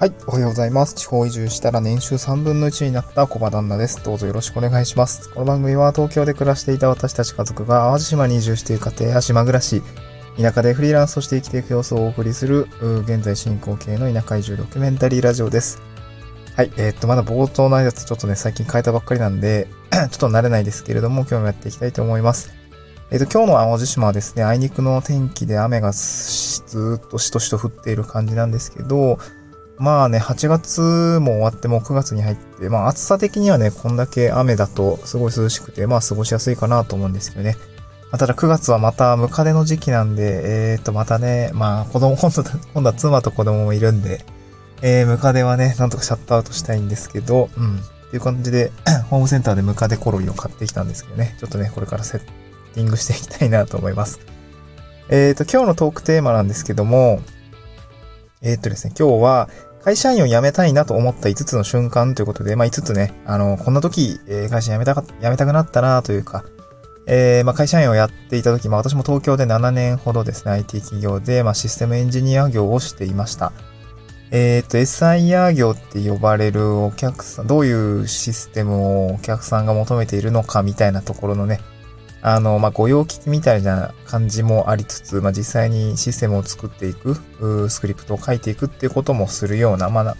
[0.00, 0.94] はい、おはようございます。
[0.94, 4.00] 地方移住したら年収3分の1になった小場旦那です。
[4.04, 5.28] どうぞよろしくお願いします。
[5.30, 9.82] この番組は東京で暮らしていた私たち家族が淡路島に移住している家庭や島暮らし、
[10.40, 12.68] 田舎でフリーランスとして生きていく様子をお送りする、
[13.06, 15.82] 現在進行形の田舎移住ドキュメンタリーラジオです。
[16.54, 22.52] はい、えー、っと、まだ冒頭のやつちょっとね、最近変えたばっかりなんで ちょっと慣れないですけれども、今日もやっていきたいと思います。
[23.10, 29.18] えっ、と、今日の淡路島はですね、あいにくの天気で雨がずっとしとしと降っている感じなんですけど、
[29.78, 37.56] まあね、8月も終わってもう9月に入って、まあ暑さ的にはね、こんだけ雨だとすごい涼しくて、まあ過ごしやすいかなと思うんですけどね。
[38.10, 42.42] まあ、ただ9月はまたムカデの時期なんで、えー、っとまたね、まあ子供、 今度、
[42.74, 44.24] 今度は妻と子供もいるんで、
[44.82, 47.80] えー、ムカデはね、なんとかシャットアウトしたいんですけど、うん。
[48.08, 48.72] っていう感じで、
[49.10, 52.20] ホームセンターでムカデコロリを買ってきたんですけどね、ちょっとね、これからセッ
[52.74, 54.20] ティングしていきたいなと思います。
[55.10, 57.20] えっ、と、今日のトークテーマなんですけども、
[58.40, 59.50] えっ、とですね、今日は、
[59.88, 66.44] 会社員を辞めたいなと思った5つの瞬間ということで、まあ、5つね、あの、こんな時、え、会社辞めたか、辞めたくなったなというか、
[67.06, 73.54] えー、まあ、会社員をやっていた時、まあ、私も東京で7年ほどですね、IT 企業で、まあ、システムエンジニア業をしていました。
[74.30, 81.60] えっ、と、SIR 業って呼ばれるお客さん、どういうシステムをお客さんが求めているのかみたいなところのね、
[82.20, 87.16] あの、まあ、御用聞きみたいな感じもありつつ、まあ、実際にシステムを作っていく、
[87.68, 90.16] スクリプトを書いていくっていうこともするような、まあ、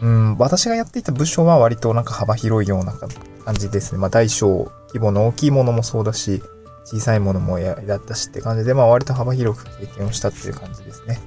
[0.00, 3.98] うん、私がやっていた部署は割となんか幅広いような感じですね。
[3.98, 6.42] まあ、大小、規模の大きいものもそうだし、
[6.84, 11.20] 小さいものもやだったしって感じで、まあ、割と幅広く経験をしたっていう感じですね。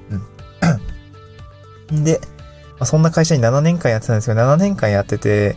[1.90, 2.04] うん。
[2.04, 2.20] で、
[2.74, 5.56] まあ、そんな会社に7年間やってたんですけど、7年間やってて、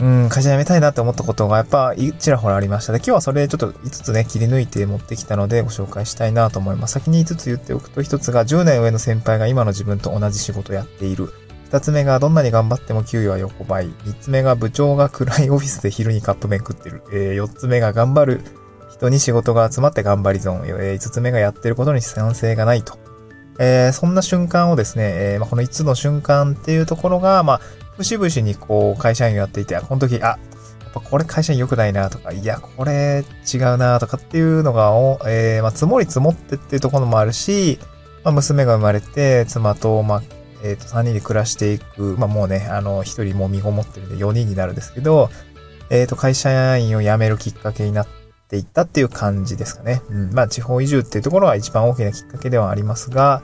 [0.00, 6.92] うん、会社辞めたいなって思ったことがやっぱちらほらありましたで、今日はそれちょっと5つね、切り抜いて持ってきたのでご紹介したいなと思います。
[6.92, 11.32] 先に5つ言っておくと、1つが10年上の先輩が今の自分と同じ仕事をやっている。
[11.70, 13.88] 2つ目がどんなに頑張っても給与は横ばい。
[13.88, 17.02] 3つ目が部長が暗いオフィスで昼にカップ麺食ってる。
[17.12, 18.40] えー、4つ目が頑張る
[18.90, 20.66] 人に仕事が集まって頑張りゾーン。
[20.66, 22.98] えー、5つ目がやってることに賛成がないと。
[23.58, 27.60] えー、そんな瞬間をですね、えー、この5つの瞬間っていうところが、まあ、
[27.98, 30.38] 節々にこう会社員をやっていて、この時、あ、や
[30.88, 34.90] っぱこれ会社に良くないなとか、いや、これ違うなとかっていうのが、
[35.28, 37.78] えー、まあ、積もり積もってっていうところもあるし、
[38.24, 40.22] まあ、娘が生まれて、妻と、まあ、
[40.62, 45.30] えっ、ー、と、3人で暮らしていく、まあ、もうね、あの、1人もう身ごもってるんで4人になるんですけど、
[45.90, 48.08] えっ、ー、と、会社員を辞めるきっかけになっ
[48.48, 50.02] ていったっていう感じですかね。
[50.10, 50.32] うん。
[50.32, 53.42] まあ、地方移住っていうところは一番大きなきっかけではありますが、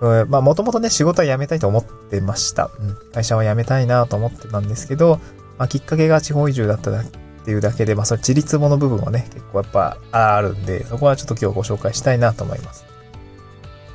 [0.00, 2.70] うん、まあ、もともとね、仕事は辞めたいと思ってました。
[2.80, 3.12] うん。
[3.12, 5.20] 会社は辞めたいなと思ってたんですけど、
[5.58, 7.04] まあ、きっかけが地方移住だったっ
[7.44, 12.86] ていうだけで、まあ、それ自立もの部分はね、結構やっぱあるんで、そこはちょっと今日ご紹介したいなと思います。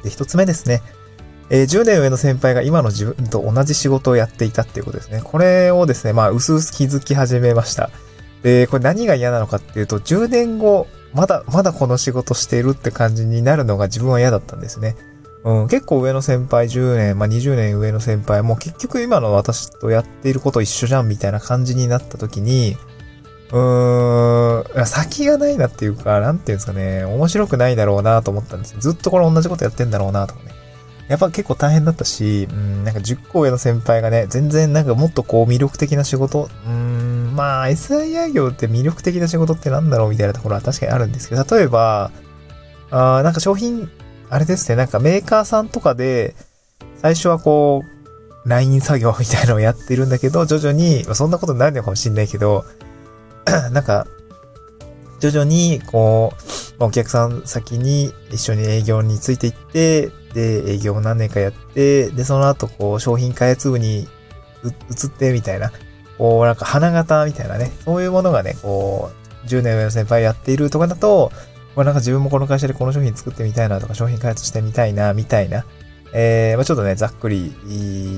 [0.04, 0.82] で、一つ目ですね。
[1.50, 5.22] えー、10年上の先輩が今の自分と同じ仕事をやっていたっていうことですね。
[5.24, 7.90] これをですね、まあ、うすうす気づき始めました。
[8.44, 14.96] で、これ何が嫌なのかっていうと、10年後、まだ、まだこの仕事しているって感じになるのが自分は嫌だったんですね。
[15.46, 22.76] うん、結構上の先輩10年、まあ、20年上の先輩もう結局今の私とやっていること一緒じゃんみたいな感じになった時に、
[23.52, 28.80] うーん、先がないなっていうか、なんていうんですかね、面白くないだろうなと思ったんですよ。
[28.80, 30.52] ずっとこれ同じことやってんだろうなとかね。
[31.08, 42.10] やっぱ結構大変だったし、うん、なんか10個上の先輩がね、全然なんかもっとこう魅力的な仕事、うん、まあ SIR 業って魅力的な仕事ってなんだろうみたいなところは確かにあるんですけど、例えば、
[42.90, 43.92] あなんか商品
[44.36, 46.36] あれですね、なんかメーカーさんとかで、
[46.98, 47.84] 最初はこ
[48.46, 52.66] う、LINE 作業みたいなのをやってるんだけど、徐々に、ま、そんなことになるのかもしんないけど、
[53.72, 54.06] なんか、
[55.22, 56.34] 徐々に、こ
[56.80, 64.06] う、お客さん先に一緒に営業についていって、で、営業を何年かやって、で、その後、こう、商品開発部に
[64.66, 65.72] 移ってみたいな、
[66.18, 69.12] こう、なんか花形みたいなね、そういうものがね、こ
[69.46, 71.32] う、10年上の先輩やっているとかだと、
[71.76, 75.66] これなんか自分もこの会社でこの商品作ってみたいなとか、商品開発してみたいな、みたいな。
[76.14, 77.54] えー、まあちょっとね、ざっくり、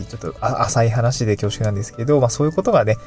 [0.08, 2.98] ちょっと浅い話で恐縮なんですけど、まあそういうことがね、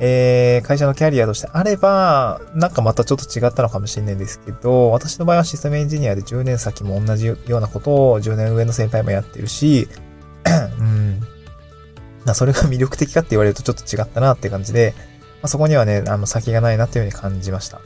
[0.00, 9.88] えー、会社のキャリアとしてあれば、なんかまたちょっと違ったのかもしれないんですけど、私の場合はシステムエンジニアで10年先も同じようなことを10年上の先輩もやってるし、
[10.80, 11.20] うん。
[12.24, 17.80] ま、それが魅力的かって言われるとちょっと違ったなって感じで、まあ、そこにはね、あの、先がないなっていうふうに感じました。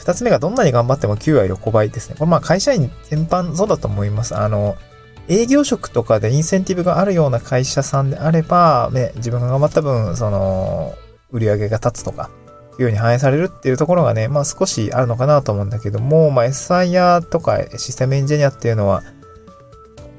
[0.00, 2.16] 二つ目がどんなに頑張っても給与は横ばいですね。
[2.18, 4.34] これまあ会社員全般そうだと思います。
[4.34, 4.76] あの、
[5.28, 10.94] 営業職とかでインセンティブがあるような会社さんであれば、ね、自分が頑張った分、その、
[11.30, 12.30] 売り上げが立つとか、
[12.78, 19.02] 給与に反映されるっていうところがね、まあ少しあるのかなと思うんだけども、まあ SIR とかシステムエンジニアっていうのは、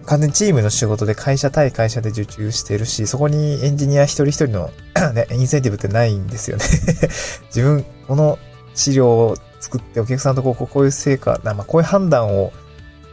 [0.06, 4.70] 完全チームの仕事で会社対会社で受注してるし、そこにエンジニア一人一人の
[5.14, 6.66] ね、インセンティブってないんですよね
[7.54, 8.38] 自分、この
[8.76, 12.52] 資料を作ってお客さんとこう、こういう成果、まあ、こういう判断を、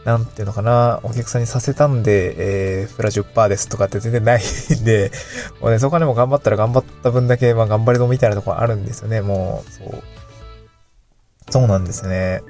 [0.05, 4.41] なんていうのかな、お客さんにさせたんで、えー、プラ10%ですとかって全然ない
[4.81, 5.11] んで、
[5.61, 10.03] もうね、そこはでも頑張ったら頑張った分だけ、まあ、頑張り度みたいなところあるんですよね、もう、そう。
[11.51, 12.41] そうなんですね。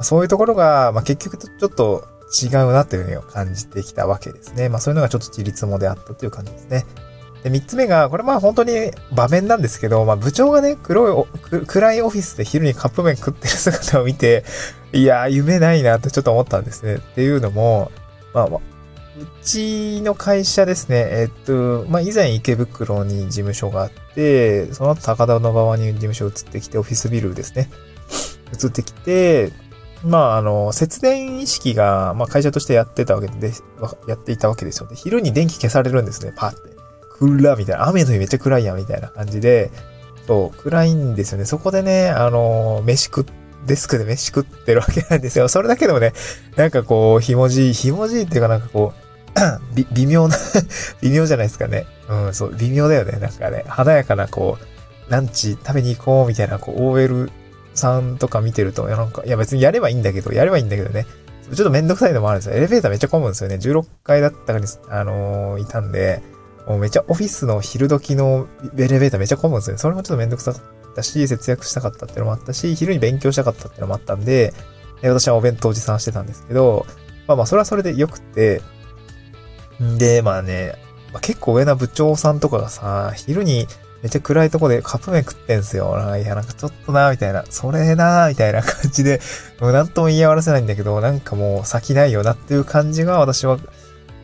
[0.00, 2.04] そういうところが、まあ、結局ちょっと
[2.42, 4.68] 違うなというふうに感じてきたわけですね。
[4.68, 6.84] まあそういうのがちょっと自立もであったという感じですね。
[7.42, 14.44] で、三つ目が、これまあ本当に場面なんですけど、まあ部長がね、黒い、暗いオフィスで昼にカップ麺食ってる姿を見て、
[14.92, 16.96] いやー、夢ないなってちょっと思ったんですね。
[16.96, 17.92] っていうのも、
[18.34, 18.60] まあ、う
[19.42, 27.70] ちの会社ですね、えっと、まあ以前池袋に事務所があって、その後高田の側に事務所移ってきて、オフィスビルですね。
[28.52, 29.52] 移ってきて、
[30.04, 33.52] まあ、あの、節電意識が、まあ、会社としてやってたわけで、
[34.06, 34.96] やっていたわけですよね。
[34.96, 36.77] 昼に電気消されるんですね、パーって。
[37.18, 37.88] 暗みたいな。
[37.88, 39.70] 雨の日めっちゃ暗いやん、みたいな感じで、
[40.26, 41.44] そう、暗いんですよね。
[41.44, 43.24] そこでね、あの、飯食っ
[43.66, 45.48] デスクで飯食ってるわけなんですよ。
[45.48, 46.12] それだけでもね、
[46.56, 50.36] なんかこう、ひもじい、ひもじいっていうかなんかこう、 微妙な
[51.00, 51.86] 微妙じゃないですかね。
[52.08, 53.18] うん、そう、微妙だよね。
[53.18, 57.30] なんかね、華やかなこう、ランチ食べに行こうみたいな、こう、OL
[57.74, 61.06] さんとか見てると、いやなんか、いや別にやればいいんだけど、やればいいんだけどね。
[61.54, 62.56] ちょっとめんどくさいのもあるんですよ。
[62.56, 63.56] エレベーターめっちゃ混むんですよね。
[63.56, 66.22] 16階だったかに、あのー、いたんで、
[66.68, 69.78] もうめちゃオフィスの昼時のエレベーターめちゃ混むんですよね。
[69.78, 74.52] それもちょっとめんどくさかったし、節約したかったっていうのもあったし、昼に勉強したかったっていうのもあったんで、
[75.00, 76.84] で私はお弁当持参してたんですけど、
[77.26, 78.60] まあまあ、それはそれで良くて、
[79.82, 80.74] んで、まあね、
[81.12, 83.66] まあ、結構上な部長さんとかがさ、昼に
[84.02, 85.96] めっちゃ暗いとこでカップ麺食ってんすよ。
[86.18, 87.44] いや、なんかちょっとな、みたいな。
[87.48, 89.20] それな、みたいな感じで、
[89.58, 93.60] もうなんとも言い合わせないんだけど、なんかもう先ないよなっていう感じが私は、う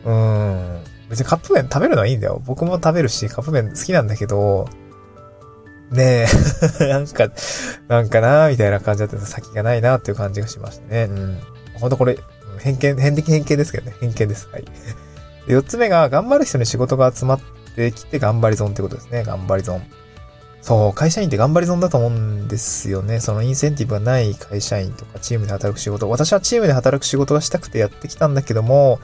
[0.05, 0.94] ーん。
[1.09, 2.41] 別にカップ麺食べるのはいいんだよ。
[2.45, 4.67] 僕も食べるし、カップ麺好きなんだけど、
[5.91, 6.25] ね
[6.79, 7.29] え、 なんか、
[7.87, 11.03] なんかな、みたいな感じだった先がないなっていう感じがしましたね。
[11.03, 11.39] うん。
[11.75, 12.17] ほんとこれ、
[12.59, 13.95] 偏見、偏的偏見ですけどね。
[13.99, 14.49] 偏見です。
[14.51, 14.65] はい。
[15.47, 17.39] 四つ目が、頑張る人に仕事が集まっ
[17.75, 19.23] てきて頑張り損ってことですね。
[19.23, 19.81] 頑張り損。
[20.61, 23.19] そう、会社員って頑張り損だと思うんですよね。
[23.19, 26.09] そのインセンティブがない会社員とかチームで働く仕事。
[26.09, 28.99] 私はチームで働く仕事がしたくてやってきたんだけども、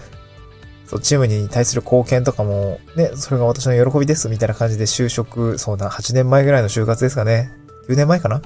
[0.92, 7.50] そう、チームに対する貢献とかも、ね、それが私の喜びですみたいな感じで就職、そうだ、8年前ぐらいの就活ですかね。
[7.88, 8.42] 9年前かな？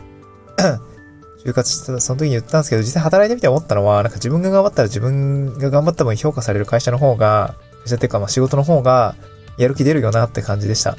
[1.44, 9.16] 就活してた、その時に言ったんですけど、実際働いてみて思ったのは、なんか自分が頑張ったら自分が頑張った分評価される会社の方が、会社っていうかまあ仕事の方が、
[9.58, 10.92] やる気出るよなって感じでした。
[10.92, 10.96] っ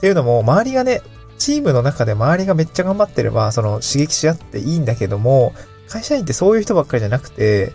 [0.00, 1.02] ていうのも、周りがね、
[1.36, 5.52] チームの中で周りがめっちゃ頑張ってれば、その刺激し合っていいんだけども、
[5.86, 7.74] 会社員ってそういう人ばっかりじゃなくて、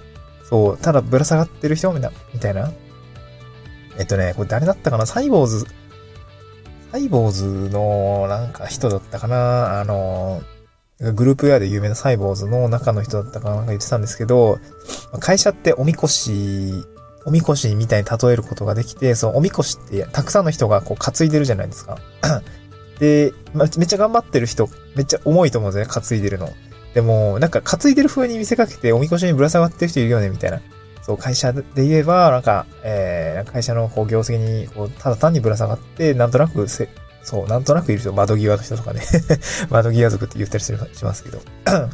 [0.49, 2.01] そう、ただぶら下がってる人み
[2.39, 2.71] たいな。
[3.97, 5.05] えっとね、これ誰だったかな？
[5.05, 5.65] サイボーズ、
[6.91, 9.79] サイボーズのなんか人だったかな？
[9.79, 10.41] あの、
[10.99, 13.55] グループウェアで有名なサイボーズの中の人だったかな？
[13.57, 14.59] んか言ってたんですけど、
[15.19, 16.83] 会社っておみこし
[17.25, 21.97] おみこしみたいに例えることができて、そのおみこしってたくさんの人がこう担いでるじゃないですか。
[22.99, 26.49] で、まめっちゃ頑張ってる人、めっちゃ重いと思うんですよね、担いでるの。
[26.93, 30.61] でも、なんか担いでる風に見せかけておみこしにぶら下がってる人いるよね、みたいな。
[31.05, 36.89] そう、会社で言えば、なんか、えー、会社のこう業績に、こう、ただ単にぶら下がって、なんとなくせ、
[37.23, 39.01] そう、なんとなくいる人、窓際の人とかね
[39.69, 41.39] 窓際族って言ったりしますけど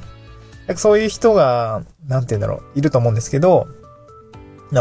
[0.75, 3.68] そういう人が、なんて言うんだろう、いると思うんですけど、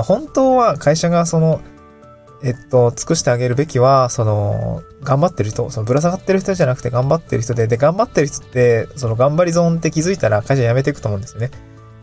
[0.04, 1.60] 本当は会社がその、
[2.42, 11.50] えっと、尽くしてあげるべきは、その、頑張ってる人、そのぶら下がってる人じゃなくて頑張ってる人で、で、頑張ってる人って、その頑張りゾーンって気づいたら会社辞めていくと思うんですよね。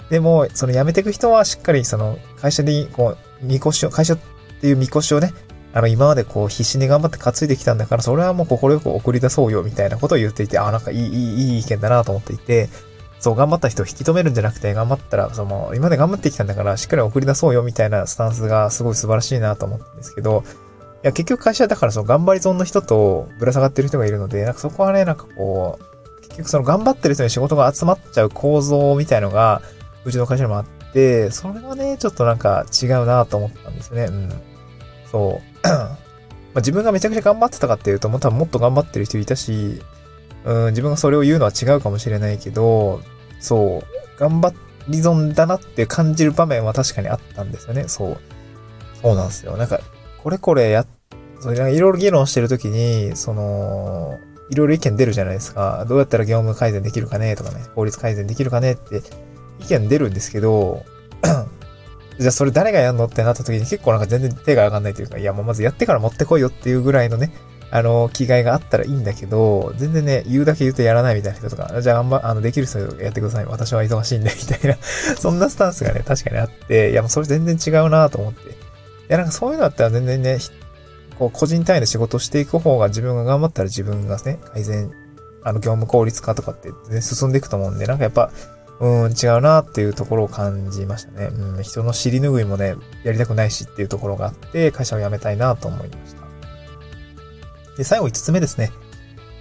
[0.09, 4.19] でも、その辞めていく人はしっかりその会社で、こう、見越しを、会社っ
[4.61, 5.33] ていう見越しをね、
[5.73, 12.69] あの、今までこう必死に頑張って担いできたんだから、それはもう心よく送り出そうよ、みたいなことを言っていて、あ、なんかいい、いい、いい意見だなと思っていて、
[13.19, 20.43] そう、頑張った人を引き止めるんじゃなくて、頑張ったら、その、今まで頑張ってきたんだから、しっかり送り出そうよ、みたいなスタンスがすごい素晴らしいなと思ったんですけど、
[21.03, 29.61] いや、結局会社だから、その、頑張り損の人と、ぶら下がってる人がいるので、なんかそこはね、なんかこう、結局その、頑張ってる人に仕事が集まっちゃう構造みたいのが、
[30.05, 34.03] うちの会社にもあって、それがね、ちょっとなんか違うなと思ったんですね。
[34.05, 34.29] うん。
[35.11, 35.67] そう。
[35.67, 35.97] まあ、
[36.57, 39.81] 自分がめちゃくちゃ頑張ってたかっていうと、も多分もっと頑張ってる人いたし、
[40.45, 43.01] うん、自分がそれを言うのは違うかもしれないけど、
[43.39, 44.55] そう、頑張
[44.87, 47.87] り損だなって感じる場面は確かにあったんですよね。
[47.87, 48.17] そう。
[49.01, 49.57] そうなんですよ。
[49.57, 49.81] なんか、
[50.23, 50.85] これこれや、
[51.39, 54.17] それいろいろ議論してるときに、その、
[54.49, 55.85] いろいろ意見出るじゃないですか。
[55.89, 59.01] どうやったら業務改善できるかねとかね、法律改善できるかねって
[59.59, 60.83] 意見出るんですけど、
[62.19, 67.31] じゃあそれ誰がやんのってなった時に結構なんか全然手が上がんないというか、いやもうまずやってから持ってこいよっていうぐらいのね、
[67.71, 73.45] あの、気概があったらいいんだけど、全然ね、言うだけ言うとやらないみたいな人とか、じゃあ、あんま、あの、できる人やってください。
[73.45, 74.77] 私は忙しいんで、みたいな
[75.19, 78.49] そんなスタンスがね、確かにあって、いや、もうそれ全然違うなと思って。
[78.49, 78.53] い
[79.09, 80.37] や、なんかそういうのだったら全然ね、
[81.19, 84.91] こう、個人単位で仕事をしていく方が自分が頑張ったら自分がね、改善、
[85.43, 88.31] あの、業務効率化とかって全然進んでいくと思うんで、なんかやっぱ、
[88.79, 91.27] うん、違うなっていうところを感じましたね。
[91.27, 96.25] うん、人の尻拭いもね、やりたくないしっていうところがあって、会社を辞めたいなと思いました。
[97.77, 98.71] で、最後5つ目ですね。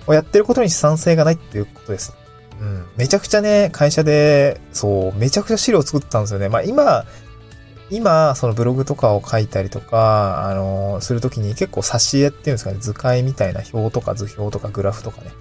[0.07, 2.15] やってることに資産性がないっていうことです。
[2.61, 2.87] うん。
[2.97, 6.49] めちゃくちゃね、会社で、そう、めちゃくちゃ資料を作ったんですよね。
[6.49, 7.05] まあ今、
[7.91, 15.33] 今、そのブログとかを書いたりとか、あのー、するときに結構挿絵っていうんですかね、図解みたいな表とか図表とかグラフとかね。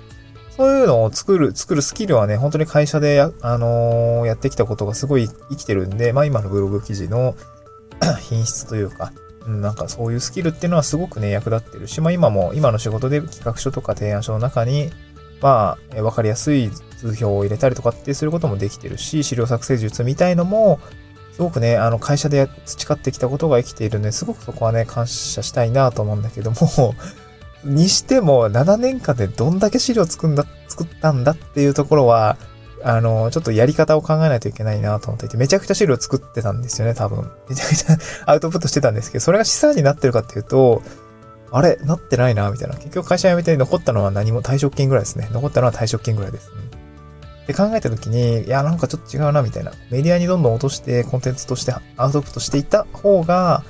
[0.55, 7.35] そういうのを作る、作るスキルはね、本当に会社でや、あのー、やってきたことがすごい生きてるんで、まあ今のブログ記事の
[8.21, 9.13] 品質というか、
[9.47, 14.91] うん、なんかそういうスキルっていうのはすごくね、役立ってるし、まあ今も、今の仕事で企画書とか提案書の中に、
[15.41, 20.79] まあ、わかりやすい図表を入れたりとかってすることもできてるし、資料作成術みたいのも、
[21.33, 26.57] すごくね、あの、会社で培ってきたことが生きているので、すごくそこはね、感謝したいなと思うんだけども、
[27.63, 32.37] にしても、7年間でどんだけ資料作んだ、作ったんだっていうところは、
[32.83, 37.31] あの、ちょっとやり方を考えないといけないなと思っていて、めちゃくちゃ資料作ってたんですよね、多分。
[37.49, 37.97] めちゃくちゃ
[38.29, 40.81] アウトプットしてたんですけど、それが資産になってるかっていうと、
[41.51, 41.77] あれ？
[41.83, 42.75] なってないなみたいな。
[42.75, 45.29] 結局会社辞めて残ったのは何も退職金ぐらいですね。
[45.31, 46.51] 残ったのは退職金ぐらいです。
[46.51, 49.71] うん、で考えた時に、いや、なんかちょっと違うな、みたいな。
[49.91, 53.63] メディアにどんどん落として、コンテンツとしてアウトプットしていた方が、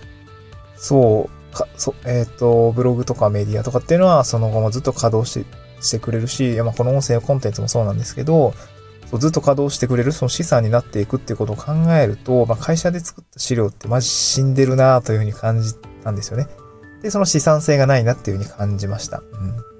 [0.77, 8.53] そう、か、そ、えっ、ー、と、ブログとかメディアとかっていうのは、その後もずっと稼働して、してくれるし、まあ、この音声コンテンツもそうなんですけど、
[9.19, 16.47] ずっと稼働してくれるその資産になっていくっていうことを考えると、まあ、会社で作った資料ってマジ死んでるなというふうに感じたんですよね。
[17.01, 19.17] で、その資産性がないなっていうふうに感じました。
[19.17, 19.73] うん。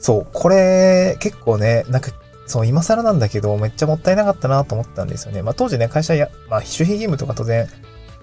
[0.00, 2.10] そう、これ結構ね、なんか、
[2.46, 5.42] そう、今更なんだけど、めっちゃもったいなかったなと思ったんですよね。
[5.42, 7.68] まあ当時ね、会社や、まあ守秘義務とか当然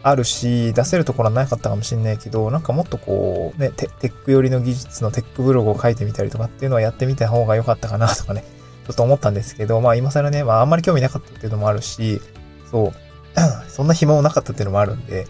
[0.07, 8.43] あるし、出せるところはなかったかもしんないけど、なんかもっとこう、ね、テック寄りの技術のテックブログを書いてみたりとかっていうのはやってみた方が良かったかなとかね、
[8.85, 12.21] ちょっと思ったんですけど、まあ今更ね、まああんまり興味なかったっていうのもあるし、
[12.69, 12.93] そう、
[13.67, 15.25] そんな暇もなかったっていうのもあるんで、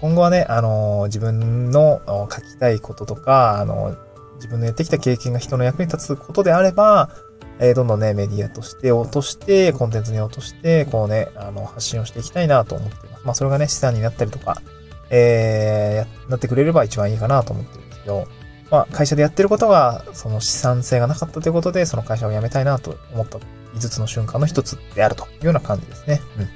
[0.00, 7.10] 今後はね、あのー、自分の書きたいこととか、あのー、自分のやってきた経験が人の役に立つことであれば、
[7.58, 13.24] えー、どんどんね、メディアとして落として、コンテンツに落として、こうね、あの、発信をしていきたいなと思っています。
[13.24, 14.62] まあ、それがね、資産になったりとか、
[15.10, 18.28] えー、なってくれれば一番いいかなと思ってるんですけど、
[18.70, 23.38] まあ、会社でやってることが、その資産性がなかったということで、その会社を辞めたいなと思った
[23.74, 26.20] 5つの瞬間の一つであるというような感じですね。
[26.38, 26.48] うん。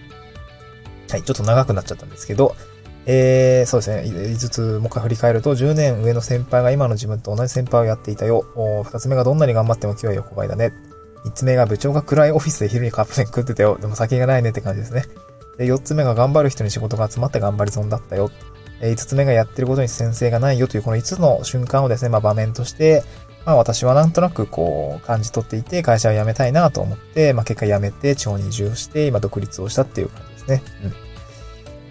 [1.10, 2.56] はい、ちょっと長くなっちゃったんですけど、
[3.06, 4.02] えー、そうですね。
[4.32, 8.44] 5つもう一回振り返ると、10年上の先輩が今の自分と同じ先輩をやっていたよ。
[8.54, 10.72] 2つ目がどんなに頑張っても今日は横ばいだね。
[11.24, 13.78] 3つ目が部長が暗いオフィスで昼にカップ麺食ってたよ。
[13.78, 15.04] でも先がないねって感じですね。
[15.58, 18.30] で、4つ目が頑張る人に仕事が集まって頑張り損だったよ。
[18.80, 23.04] え5つ目がやってることに先生がないよというこの5つの瞬間をですね、まあ場面として、
[23.44, 30.62] まあ私はなんとなくこう感じ取っていて会社を辞めたいなと思って、まあ結果辞めて地方に移住して今独立をしたっていう感じですね。
[30.84, 31.03] うん。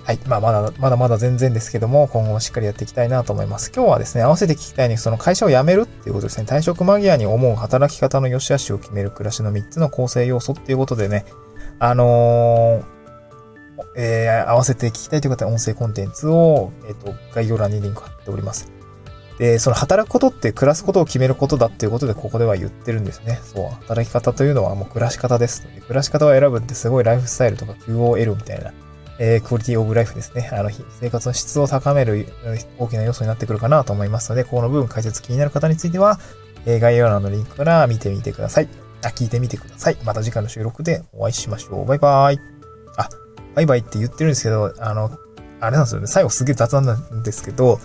[0.03, 0.19] はい。
[0.27, 3.71] まあまだ、まだまだ全然ですけども、今後もしっかりやっていきたいなと思います。
[3.73, 6.45] 今日はですね、合わせて聞きたいに、その会社を辞めるっていうことですね。
[6.45, 11.25] 退職間際に思う働き方の良し悪しを決める暮らしの3つの構成要素っていうことでね、
[11.79, 12.93] あのー
[13.95, 18.71] えー、合わせて聞きたいという方は音声コンテンツを、えっ、ー、と、概要欄にリンク貼っております。
[19.37, 23.39] で、その働くことって暮らすことを決めることだっていうことでここでは言ってるんですね。
[23.43, 25.67] そう、働き方というのはもう暮らし方です。
[25.87, 28.73] 暮らし方を選ぶってすごいライフスタイルとか QOL みたいな、
[29.25, 30.49] えー、クオリティオブライフですね。
[30.51, 32.27] あの、生活の質を高める
[32.77, 36.19] 大きな要素になってくるかなと思いますので、この部分解説気になる方については、
[36.65, 38.67] えー、概要欄のリンクから見てみてください。
[39.01, 39.97] あ、聞いてみてください。
[40.03, 41.85] また次回の収録でお会いしましょう。
[41.85, 42.39] バイバーイ。
[42.97, 43.07] あ、
[43.55, 45.17] バイバイって言ってるんですけど、あの、
[45.61, 46.07] あれなんですよね。
[46.07, 47.79] 最後すげえ雑談なんですけど、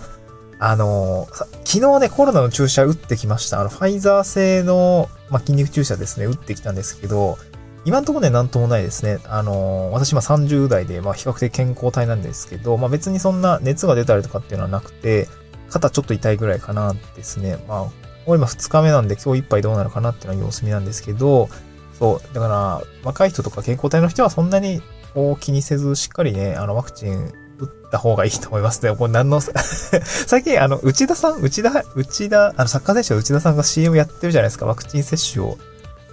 [0.59, 1.25] あの、
[1.63, 3.61] 昨日ね、コロナの注射打ってきました。
[3.61, 7.37] あの、ファイザー製の、ま、筋肉注射ですね、打ってきたんですけど、
[7.85, 9.19] 今んところね、なんともないですね。
[9.25, 15.27] あの、私今30代で、まあ、比較的健康体なんですけど、まあ、別にそんな熱が出たりとかっていうのはなくて、
[15.69, 17.57] 肩ちょっと痛いぐらいかなですね。
[17.67, 17.93] まあ、も
[18.27, 21.49] う今2日目なんで今日いっぱいどうなるかなっていうのは様子見なんですけど、
[21.97, 24.81] そう、だから、若い人とか健康体の人はそんなに
[25.15, 28.95] を気にせず、しっかりね、あの、ワクチン打った方がいいと思いますね。
[28.95, 34.65] これ何の、 最近、あの、内田さん、内田、内田、あの、サッカー選手の内田さんが CM やってるじゃないですか。
[34.65, 35.57] ワクチン接種を、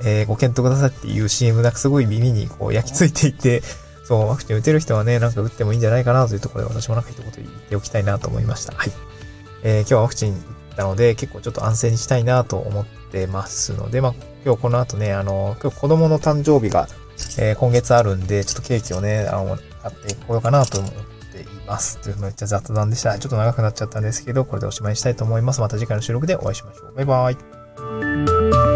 [0.04, 3.62] えー、ご検討くださいっていう CM なんかすごい耳にこう焼き付いていて、
[4.04, 8.72] そう、ワクチン打てる人はね、なんか打ってもいいんじゃないかなというところで私もなんか一言言っておきたいなと思いました。
[8.76, 8.92] はい。
[9.62, 10.38] えー、今日はワクチン打っ
[10.76, 16.88] たので、結構ちょっと安静にしたいなと思ってますので、まあ、今日この後ね、あの、今日子供の誕生日が、
[17.38, 20.92] えー、今月あるんで、ちょっとケーキをね、あの、買ってこようかなと思っ
[21.32, 21.98] ています。
[21.98, 23.18] というめっちゃ雑談でした。
[23.18, 25.60] ちょっと長くなっちゃったんですけど、これでおしまいにしたいと思います。
[25.60, 26.94] また次回の収録でお会いしましょう。
[26.94, 28.75] バイバイ。